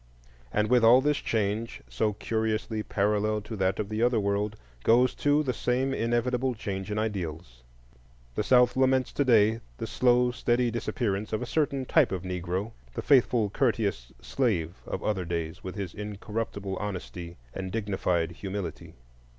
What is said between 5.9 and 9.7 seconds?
inevitable change in ideals. The South laments to day